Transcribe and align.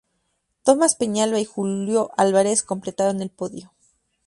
Tomás 0.63 0.95
Peñalba 0.95 1.39
y 1.39 1.45
Julio 1.45 2.09
Álvarez 2.17 2.63
completaron 2.63 3.21
el 3.21 3.29
podio. 3.29 3.71